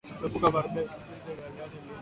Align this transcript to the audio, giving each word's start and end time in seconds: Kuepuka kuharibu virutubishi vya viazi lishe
Kuepuka 0.19 0.47
kuharibu 0.51 0.77
virutubishi 0.77 1.31
vya 1.37 1.47
viazi 1.53 1.75
lishe 1.75 1.89